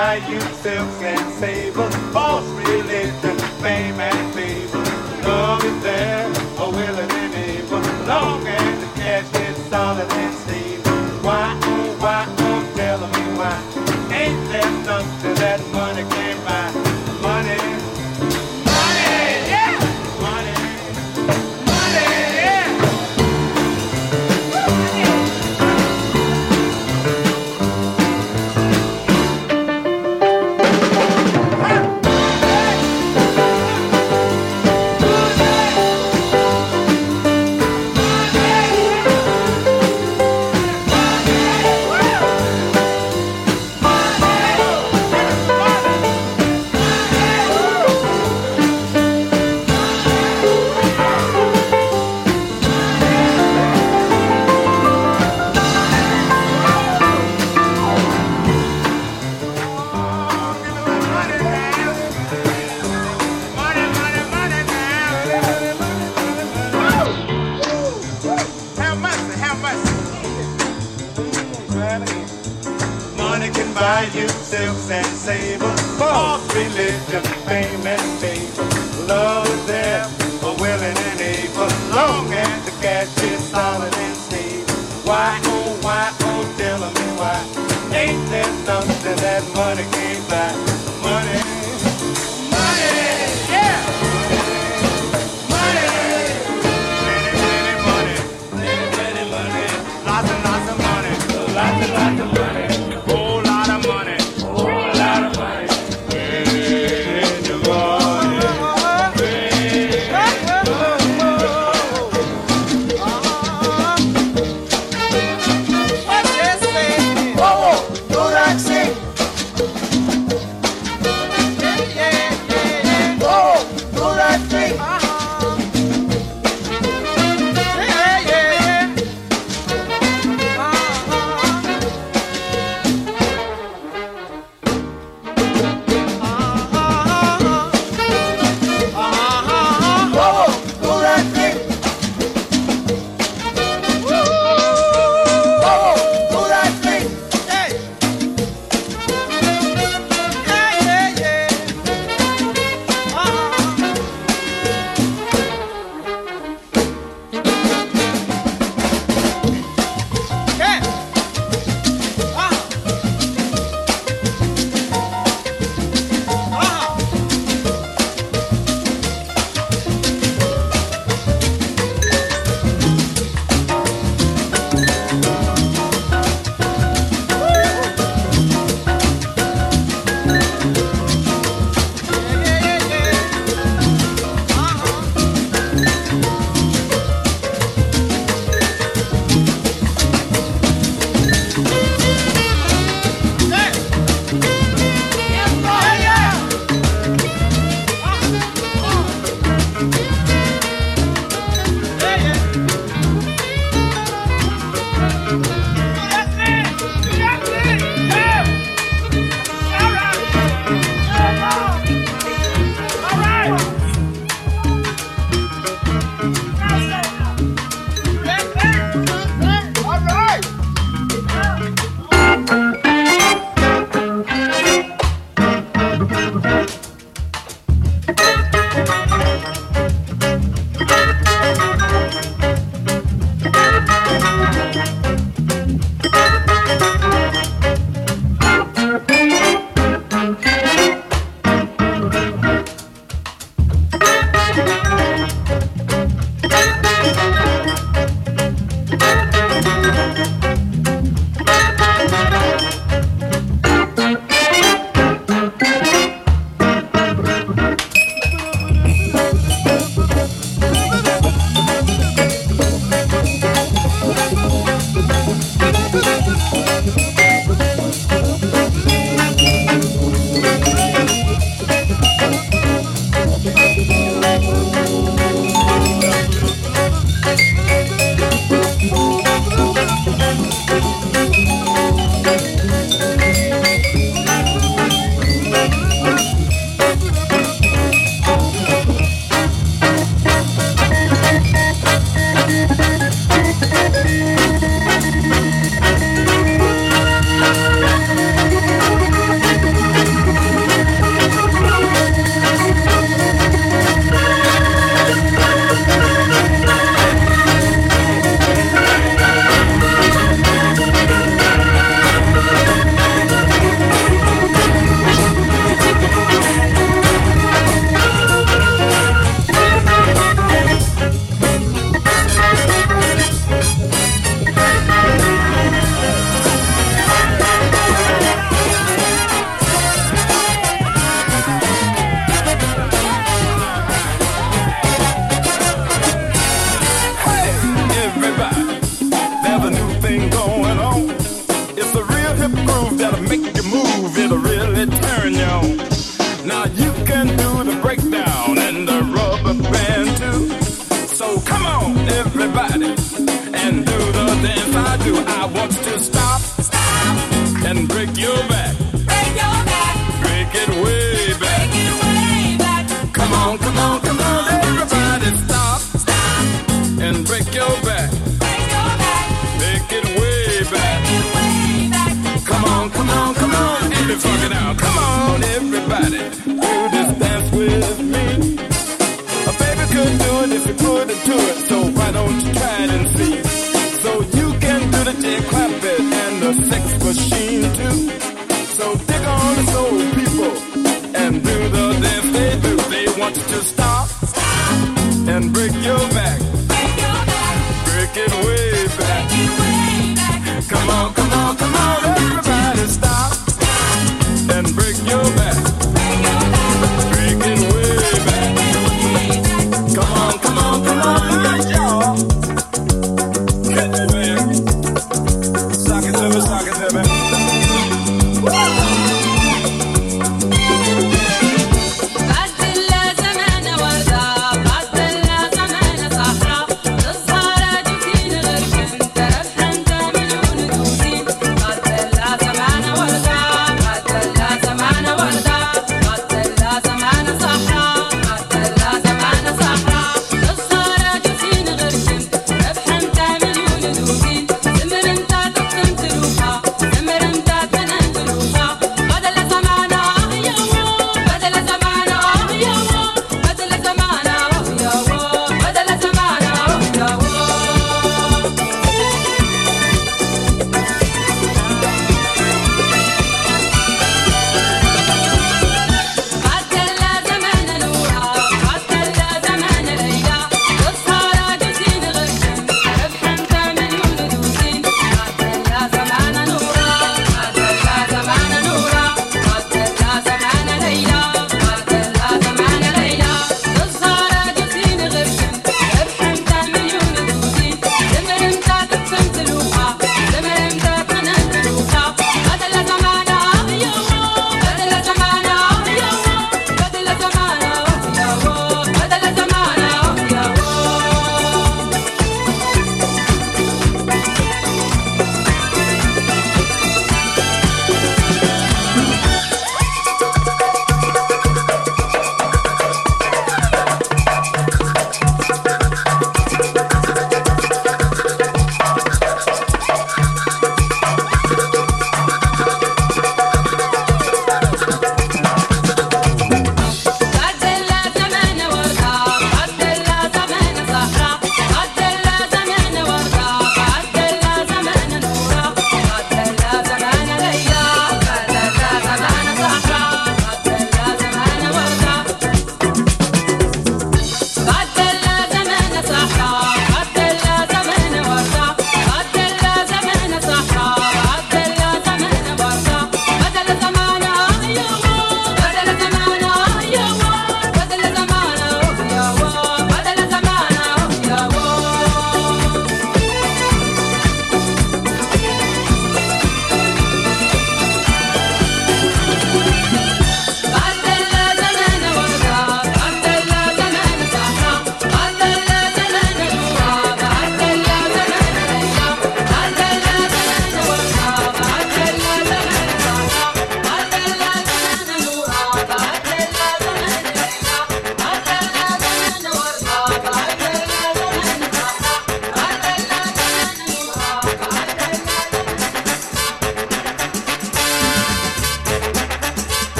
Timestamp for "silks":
0.62-1.02